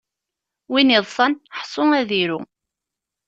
Win 0.71 0.93
iḍṣan 0.97 1.33
ḥṣu 1.59 1.83
ad 1.99 2.09
iru. 2.21 2.39